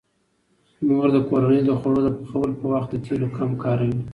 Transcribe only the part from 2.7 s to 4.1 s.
وخت د تیلو کم کاروي.